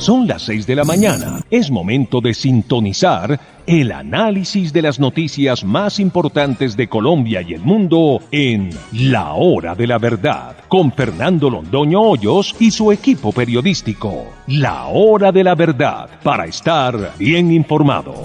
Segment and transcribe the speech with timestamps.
[0.00, 1.42] Son las 6 de la mañana.
[1.50, 7.60] Es momento de sintonizar el análisis de las noticias más importantes de Colombia y el
[7.60, 14.24] mundo en La Hora de la Verdad, con Fernando Londoño Hoyos y su equipo periodístico.
[14.46, 18.22] La Hora de la Verdad, para estar bien informado.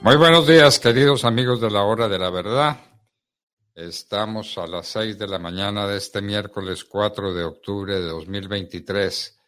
[0.00, 2.87] Muy buenos días, queridos amigos de la hora de la verdad.
[3.78, 9.38] Estamos a las seis de la mañana de este miércoles 4 de octubre de 2023,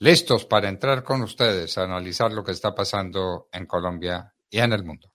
[0.00, 4.74] listos para entrar con ustedes a analizar lo que está pasando en Colombia y en
[4.74, 5.08] el mundo.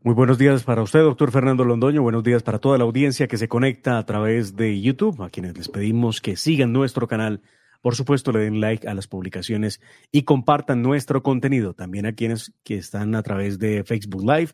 [0.00, 2.00] Muy buenos días para usted, doctor Fernando Londoño.
[2.00, 5.58] Buenos días para toda la audiencia que se conecta a través de YouTube, a quienes
[5.58, 7.42] les pedimos que sigan nuestro canal
[7.82, 9.80] por supuesto, le den like a las publicaciones
[10.12, 11.74] y compartan nuestro contenido.
[11.74, 14.52] También a quienes que están a través de Facebook Live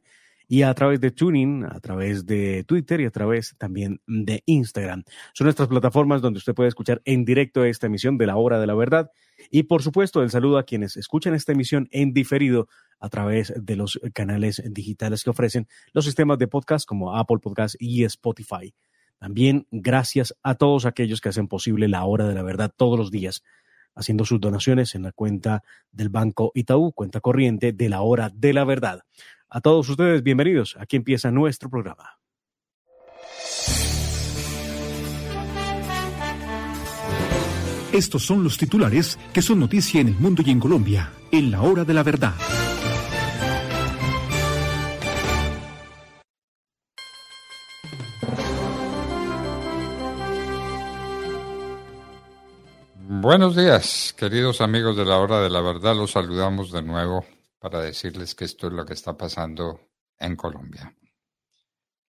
[0.49, 5.05] y a través de Tuning, a través de Twitter y a través también de Instagram.
[5.35, 8.67] Son nuestras plataformas donde usted puede escuchar en directo esta emisión de la hora de
[8.67, 9.11] la verdad.
[9.51, 12.67] Y por supuesto, el saludo a quienes escuchan esta emisión en diferido
[12.99, 17.77] a través de los canales digitales que ofrecen los sistemas de podcast como Apple Podcast
[17.79, 18.75] y Spotify.
[19.19, 23.11] También gracias a todos aquellos que hacen posible la hora de la verdad todos los
[23.11, 23.43] días,
[23.99, 28.53] haciendo sus donaciones en la cuenta del Banco Itaú, cuenta corriente de la hora de
[28.53, 29.03] la verdad.
[29.49, 30.77] A todos ustedes, bienvenidos.
[30.79, 32.19] Aquí empieza nuestro programa.
[37.93, 41.63] Estos son los titulares que son noticia en el mundo y en Colombia, en la
[41.63, 42.35] hora de la verdad.
[53.21, 55.97] Buenos días, queridos amigos de la hora de la verdad.
[55.97, 57.27] Los saludamos de nuevo
[57.59, 59.81] para decirles que esto es lo que está pasando
[60.21, 60.97] en Colombia.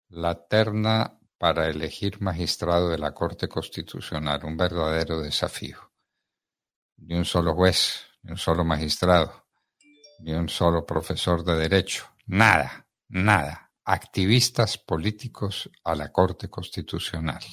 [0.09, 5.93] La terna para elegir magistrado de la Corte Constitucional, un verdadero desafío.
[6.97, 9.47] Ni un solo juez, ni un solo magistrado,
[10.19, 13.71] ni un solo profesor de derecho, nada, nada.
[13.85, 17.45] Activistas políticos a la Corte Constitucional.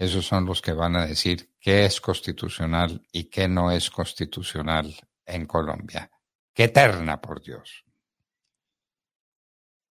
[0.00, 4.96] Esos son los que van a decir qué es constitucional y qué no es constitucional
[5.26, 6.10] en Colombia.
[6.54, 7.84] ¡Qué eterna, por Dios!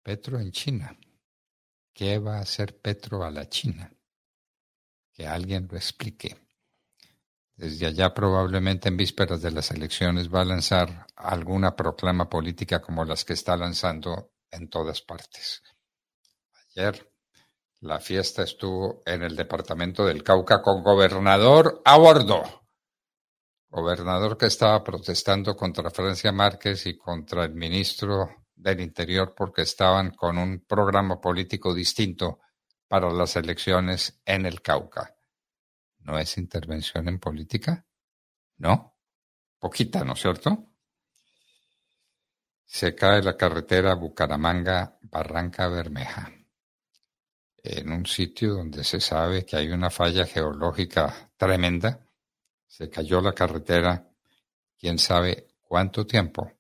[0.05, 0.97] Petro en China.
[1.93, 3.93] ¿Qué va a hacer Petro a la China?
[5.13, 6.37] Que alguien lo explique.
[7.57, 13.05] Desde allá probablemente en vísperas de las elecciones va a lanzar alguna proclama política como
[13.05, 15.65] las que está lanzando en todas partes.
[16.77, 17.16] Ayer
[17.87, 22.43] la fiesta estuvo en el departamento del Cauca con gobernador a bordo.
[23.69, 30.11] Gobernador que estaba protestando contra Francia Márquez y contra el ministro del Interior porque estaban
[30.11, 32.41] con un programa político distinto
[32.89, 35.15] para las elecciones en el Cauca.
[36.01, 37.87] ¿No es intervención en política?
[38.59, 38.97] ¿No?
[39.59, 40.73] Poquita, ¿no es cierto?
[42.65, 46.33] Se cae la carretera Bucaramanga-Barranca Bermeja
[47.67, 52.01] en un sitio donde se sabe que hay una falla geológica tremenda.
[52.67, 54.09] Se cayó la carretera,
[54.79, 56.53] quién sabe cuánto tiempo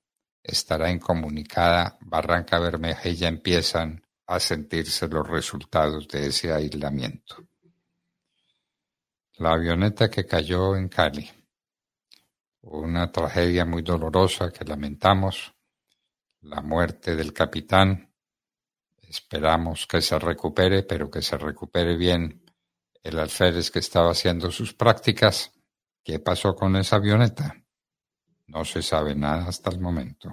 [0.42, 7.44] estará incomunicada Barranca Bermeja y ya empiezan a sentirse los resultados de ese aislamiento.
[9.38, 11.30] La avioneta que cayó en Cali,
[12.62, 15.52] una tragedia muy dolorosa que lamentamos,
[16.40, 18.05] la muerte del capitán,
[19.08, 22.44] Esperamos que se recupere, pero que se recupere bien
[23.02, 25.52] el alférez que estaba haciendo sus prácticas.
[26.02, 27.54] ¿Qué pasó con esa avioneta?
[28.46, 30.32] No se sabe nada hasta el momento.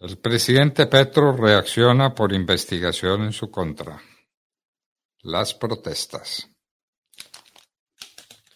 [0.00, 4.00] El presidente Petro reacciona por investigación en su contra.
[5.22, 6.48] Las protestas.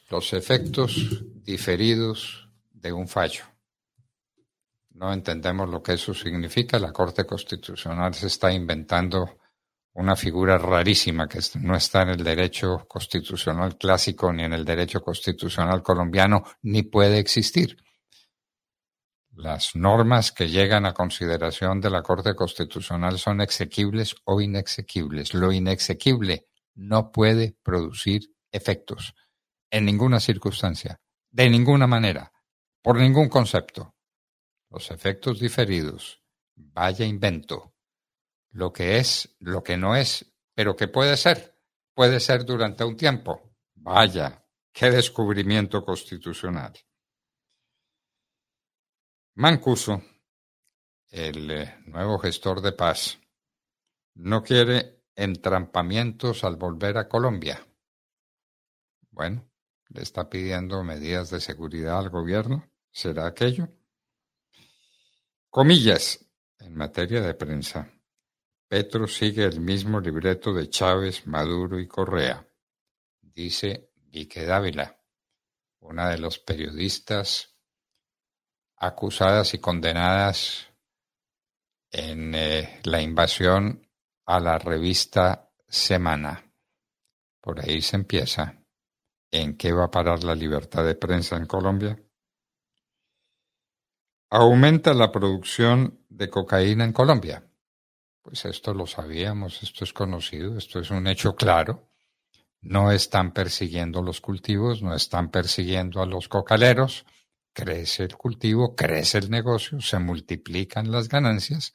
[0.09, 3.43] Los efectos diferidos de un fallo.
[4.91, 6.79] No entendemos lo que eso significa.
[6.79, 9.41] La Corte Constitucional se está inventando
[9.95, 15.01] una figura rarísima que no está en el derecho constitucional clásico ni en el derecho
[15.01, 17.77] constitucional colombiano, ni puede existir
[19.35, 25.33] las normas que llegan a consideración de la Corte Constitucional son exequibles o inexequibles.
[25.33, 29.15] Lo inexequible no puede producir efectos
[29.71, 31.01] en ninguna circunstancia,
[31.31, 32.33] de ninguna manera,
[32.83, 33.95] por ningún concepto.
[34.71, 36.23] Los efectos diferidos,
[36.55, 37.75] vaya invento,
[38.51, 41.59] lo que es, lo que no es, pero que puede ser,
[41.95, 43.55] puede ser durante un tiempo.
[43.75, 46.75] Vaya, qué descubrimiento constitucional.
[49.35, 50.03] Mancuso,
[51.09, 53.19] el eh, nuevo gestor de paz,
[54.15, 57.67] no quiere entrampamientos al volver a Colombia.
[59.11, 59.51] Bueno,
[59.89, 62.71] le está pidiendo medidas de seguridad al gobierno.
[62.91, 63.71] ¿Será aquello?
[65.49, 66.27] Comillas,
[66.59, 67.91] en materia de prensa.
[68.69, 72.47] Petro sigue el mismo libreto de Chávez, Maduro y Correa,
[73.23, 75.01] dice Vique Dávila,
[75.81, 77.52] una de los periodistas
[78.83, 80.67] acusadas y condenadas
[81.93, 83.89] en eh, la invasión
[84.27, 86.53] a la revista Semana.
[87.41, 88.59] Por ahí se empieza.
[89.31, 91.99] ¿En qué va a parar la libertad de prensa en Colombia?
[94.31, 97.49] Aumenta la producción de cocaína en Colombia.
[98.21, 101.89] Pues esto lo sabíamos, esto es conocido, esto es un hecho claro.
[102.61, 107.07] No están persiguiendo los cultivos, no están persiguiendo a los cocaleros,
[107.53, 111.73] crece el cultivo, crece el negocio, se multiplican las ganancias.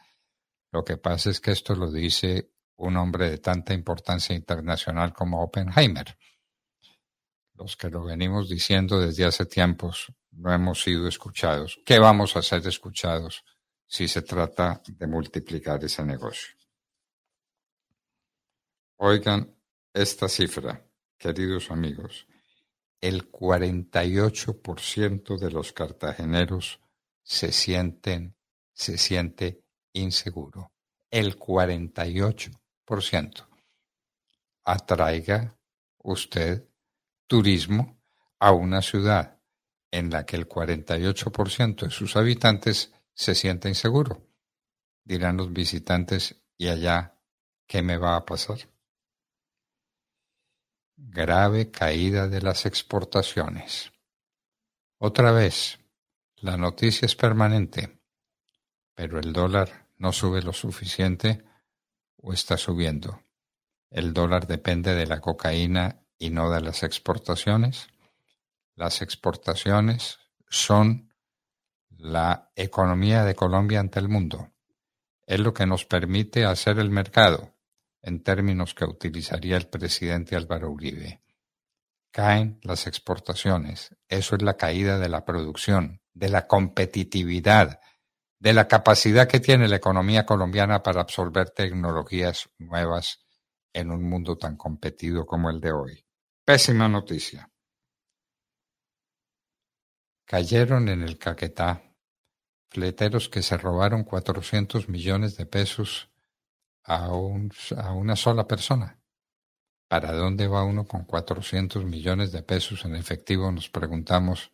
[0.71, 5.41] Lo que pasa es que esto lo dice un hombre de tanta importancia internacional como
[5.41, 6.18] Oppenheimer.
[7.53, 11.80] Los que lo venimos diciendo desde hace tiempos no hemos sido escuchados.
[11.85, 13.44] ¿Qué vamos a ser escuchados
[13.85, 16.56] si se trata de multiplicar ese negocio?
[18.97, 19.56] Oigan
[19.94, 20.85] esta cifra,
[21.18, 22.27] queridos amigos
[23.01, 26.79] el 48% de los cartageneros
[27.23, 28.35] se sienten,
[28.73, 29.63] se siente
[29.94, 30.71] inseguro.
[31.09, 33.47] El 48%.
[34.63, 35.57] Atraiga
[35.99, 36.68] usted
[37.27, 37.97] turismo
[38.39, 39.39] a una ciudad
[39.92, 44.27] en la que el 48% de sus habitantes se siente inseguro.
[45.04, 47.16] Dirán los visitantes, ¿y allá
[47.66, 48.57] qué me va a pasar?
[50.99, 53.92] Grave caída de las exportaciones.
[54.97, 55.77] Otra vez,
[56.37, 58.01] la noticia es permanente,
[58.95, 61.45] pero el dólar no sube lo suficiente
[62.16, 63.21] o está subiendo.
[63.92, 67.89] El dólar depende de la cocaína y no de las exportaciones.
[68.73, 70.18] Las exportaciones
[70.49, 71.13] son
[71.89, 74.51] la economía de Colombia ante el mundo.
[75.27, 77.56] Es lo que nos permite hacer el mercado
[78.07, 81.21] en términos que utilizaría el presidente Álvaro Uribe.
[82.09, 83.95] Caen las exportaciones.
[84.07, 87.81] Eso es la caída de la producción, de la competitividad,
[88.40, 93.26] de la capacidad que tiene la economía colombiana para absorber tecnologías nuevas
[93.73, 96.06] en un mundo tan competido como el de hoy.
[96.45, 97.52] Pésima noticia.
[100.26, 101.83] Cayeron en el Caquetá
[102.69, 106.09] fleteros que se robaron 400 millones de pesos
[106.87, 108.97] a, un, a una sola persona.
[109.87, 113.51] ¿Para dónde va uno con 400 millones de pesos en efectivo?
[113.51, 114.51] Nos preguntamos,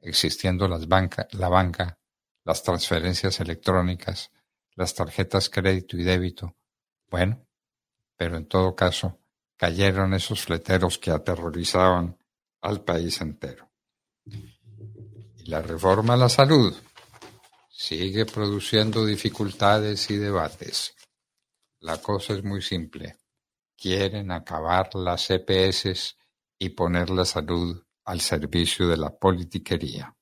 [0.00, 1.98] existiendo las banca, la banca,
[2.44, 4.30] las transferencias electrónicas,
[4.74, 6.56] las tarjetas crédito y débito.
[7.08, 7.46] Bueno,
[8.16, 9.18] pero en todo caso,
[9.56, 12.16] cayeron esos fleteros que aterrorizaban
[12.60, 13.70] al país entero.
[14.24, 16.74] Y la reforma a la salud
[17.68, 20.94] sigue produciendo dificultades y debates.
[21.82, 23.18] La cosa es muy simple.
[23.76, 26.16] Quieren acabar las EPS
[26.56, 30.14] y poner la salud al servicio de la politiquería.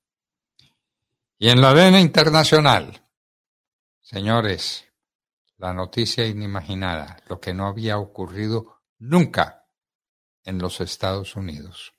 [1.39, 3.03] Y en la arena internacional,
[4.01, 4.87] señores,
[5.59, 9.67] la noticia inimaginada, lo que no había ocurrido nunca
[10.45, 11.93] en los Estados Unidos.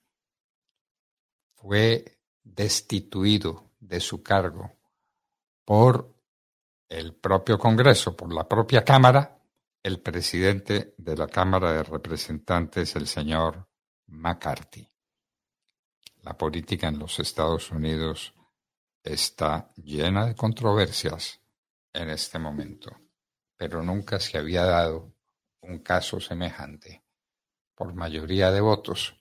[1.53, 4.71] Fue destituido de su cargo
[5.63, 6.15] por
[6.89, 9.37] el propio Congreso, por la propia Cámara,
[9.83, 13.67] el presidente de la Cámara de Representantes, el señor
[14.07, 14.87] McCarthy.
[16.21, 18.33] La política en los Estados Unidos
[19.03, 21.41] está llena de controversias
[21.93, 22.95] en este momento,
[23.57, 25.15] pero nunca se había dado
[25.61, 27.03] un caso semejante,
[27.73, 29.15] por mayoría de votos,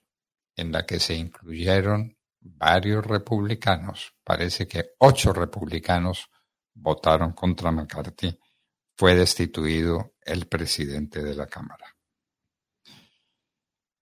[0.56, 6.30] en la que se incluyeron varios republicanos, parece que ocho republicanos
[6.74, 8.38] votaron contra McCarthy,
[8.94, 11.96] fue destituido el presidente de la Cámara.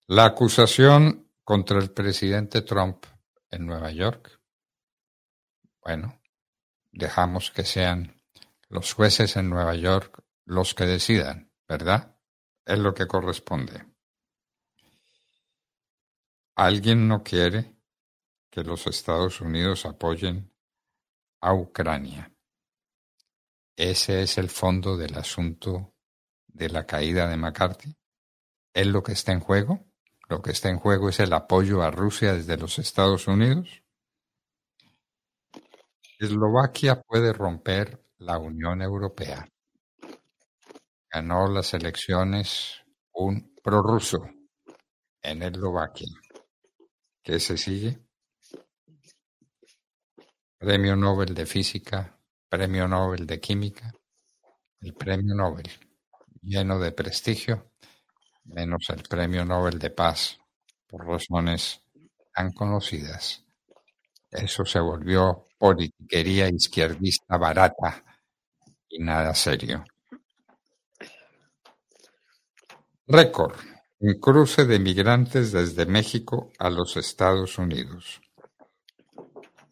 [0.06, 3.04] La acusación contra el presidente Trump
[3.50, 4.38] en Nueva York
[5.88, 6.20] bueno,
[6.92, 8.20] dejamos que sean
[8.68, 12.14] los jueces en Nueva York los que decidan, ¿verdad?
[12.66, 13.86] Es lo que corresponde.
[16.56, 17.74] ¿Alguien no quiere
[18.50, 20.52] que los Estados Unidos apoyen
[21.40, 22.34] a Ucrania?
[23.74, 25.94] Ese es el fondo del asunto
[26.58, 27.96] de la caída de McCarthy.
[28.74, 29.86] ¿Es lo que está en juego?
[30.28, 33.82] ¿Lo que está en juego es el apoyo a Rusia desde los Estados Unidos?
[36.18, 39.48] Eslovaquia puede romper la Unión Europea.
[41.10, 44.18] Ganó las elecciones un prorruso
[45.22, 46.08] en Eslovaquia.
[47.22, 48.00] ¿Qué se sigue?
[50.58, 53.94] Premio Nobel de Física, Premio Nobel de Química,
[54.80, 55.87] el Premio Nobel
[56.42, 57.70] lleno de prestigio,
[58.44, 60.38] menos el Premio Nobel de Paz,
[60.86, 61.82] por razones
[62.34, 63.44] tan conocidas.
[64.30, 68.04] Eso se volvió politiquería izquierdista barata
[68.88, 69.84] y nada serio.
[73.06, 73.56] Récord.
[74.00, 78.20] Un cruce de migrantes desde México a los Estados Unidos.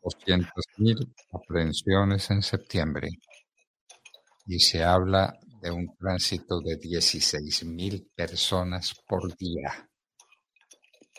[0.02, 3.08] 200.000 aprehensiones en septiembre.
[4.46, 9.90] Y se habla de un tránsito de 16.000 personas por día.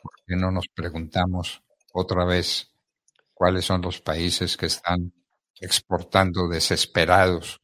[0.01, 1.61] ¿Por qué no nos preguntamos
[1.93, 2.71] otra vez
[3.33, 5.11] cuáles son los países que están
[5.59, 7.59] exportando desesperados,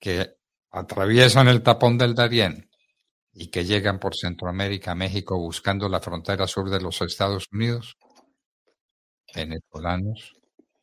[0.00, 0.34] que
[0.72, 2.68] atraviesan el tapón del Darién
[3.32, 7.96] y que llegan por Centroamérica, México, buscando la frontera sur de los Estados Unidos?
[9.32, 10.34] Venezolanos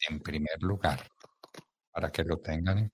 [0.10, 1.06] en primer lugar,
[1.92, 2.92] para que lo tengan en.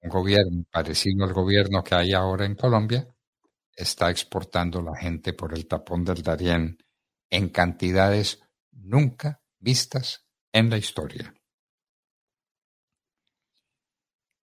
[0.00, 3.08] Un gobierno parecido al gobierno que hay ahora en Colombia
[3.74, 6.78] está exportando la gente por el tapón del Darién
[7.30, 8.40] en cantidades
[8.72, 11.34] nunca vistas en la historia.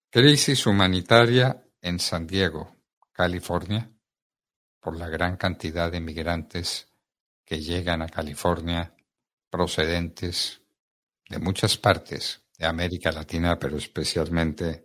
[0.09, 2.75] Crisis humanitaria en San Diego,
[3.11, 3.91] California,
[4.79, 6.87] por la gran cantidad de migrantes
[7.43, 8.95] que llegan a California
[9.49, 10.61] procedentes
[11.29, 14.84] de muchas partes de América Latina, pero especialmente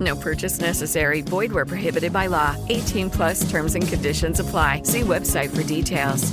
[0.00, 1.20] No purchase necessary.
[1.20, 2.56] Void where prohibited by law.
[2.68, 4.82] 18 plus terms and conditions apply.
[4.84, 6.32] See website for details.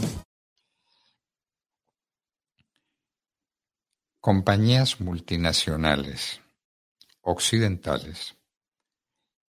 [4.23, 6.41] Compañías multinacionales
[7.23, 8.35] occidentales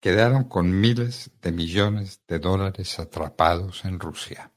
[0.00, 4.50] quedaron con miles de millones de dólares atrapados en Rusia.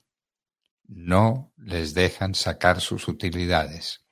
[0.88, 4.05] No les dejan sacar sus utilidades.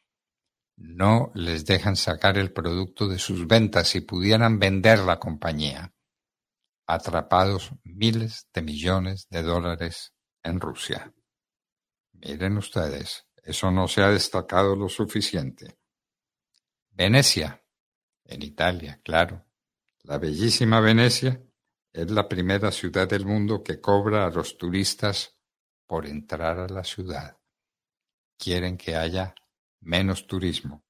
[0.76, 5.94] No les dejan sacar el producto de sus ventas si pudieran vender la compañía.
[6.88, 10.14] Atrapados miles de millones de dólares
[10.44, 11.14] en Rusia.
[12.14, 15.78] Miren ustedes, eso no se ha destacado lo suficiente.
[16.92, 17.64] Venecia,
[18.26, 19.46] en Italia, claro.
[20.04, 21.42] La bellísima Venecia
[21.92, 25.38] es la primera ciudad del mundo que cobra a los turistas
[25.86, 27.38] por entrar a la ciudad.
[28.38, 29.36] Quieren que haya
[29.84, 30.84] menos turismo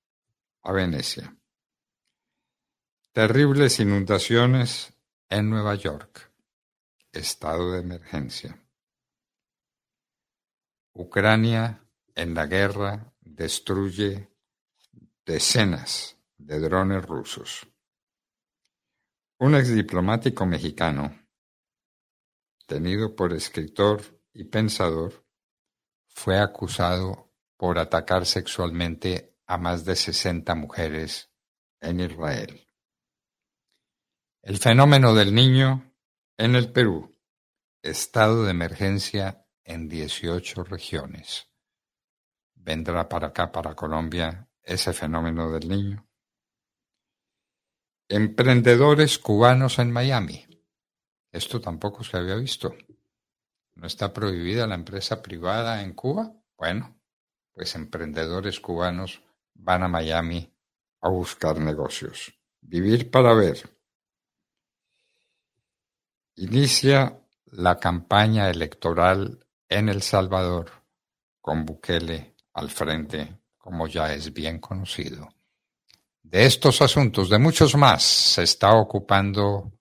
[0.61, 1.35] a Venecia.
[3.11, 4.93] Terribles inundaciones
[5.29, 6.31] en Nueva York.
[7.11, 8.59] Estado de emergencia.
[10.93, 14.29] Ucrania en la guerra destruye
[15.25, 17.67] decenas de drones rusos.
[19.39, 21.19] Un exdiplomático mexicano,
[22.67, 24.01] tenido por escritor
[24.33, 25.25] y pensador,
[26.07, 31.31] fue acusado por atacar sexualmente a más de 60 mujeres
[31.79, 32.67] en Israel.
[34.41, 35.93] El fenómeno del niño
[36.37, 37.17] en el Perú.
[37.81, 41.49] Estado de emergencia en 18 regiones.
[42.55, 46.07] ¿Vendrá para acá, para Colombia, ese fenómeno del niño?
[48.07, 50.45] Emprendedores cubanos en Miami.
[51.31, 52.75] Esto tampoco se había visto.
[53.75, 56.31] ¿No está prohibida la empresa privada en Cuba?
[56.57, 57.01] Bueno,
[57.53, 59.21] pues emprendedores cubanos
[59.53, 60.51] van a Miami
[61.01, 62.33] a buscar negocios.
[62.61, 63.69] Vivir para ver.
[66.35, 70.71] Inicia la campaña electoral en El Salvador
[71.39, 75.29] con Bukele al frente, como ya es bien conocido.
[76.21, 79.73] De estos asuntos, de muchos más, se está ocupando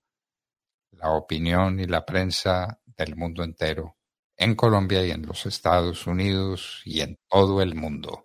[0.90, 3.96] la opinión y la prensa del mundo entero
[4.42, 8.24] en Colombia y en los Estados Unidos y en todo el mundo.